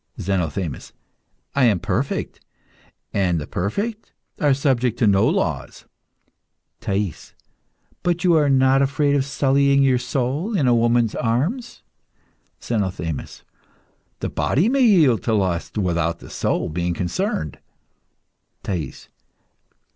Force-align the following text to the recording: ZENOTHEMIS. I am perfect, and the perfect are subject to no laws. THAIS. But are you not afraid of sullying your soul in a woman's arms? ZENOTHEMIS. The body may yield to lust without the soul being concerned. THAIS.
ZENOTHEMIS. 0.19 0.93
I 1.53 1.65
am 1.65 1.79
perfect, 1.79 2.43
and 3.13 3.39
the 3.39 3.45
perfect 3.45 4.13
are 4.39 4.51
subject 4.51 4.97
to 4.97 5.05
no 5.05 5.27
laws. 5.27 5.85
THAIS. 6.79 7.35
But 8.01 8.25
are 8.25 8.47
you 8.47 8.49
not 8.49 8.81
afraid 8.81 9.15
of 9.15 9.23
sullying 9.25 9.83
your 9.83 9.99
soul 9.99 10.57
in 10.57 10.65
a 10.67 10.73
woman's 10.73 11.13
arms? 11.13 11.83
ZENOTHEMIS. 12.63 13.43
The 14.21 14.29
body 14.29 14.69
may 14.69 14.81
yield 14.81 15.21
to 15.25 15.35
lust 15.35 15.77
without 15.77 16.17
the 16.17 16.31
soul 16.31 16.69
being 16.69 16.95
concerned. 16.95 17.59
THAIS. 18.63 19.07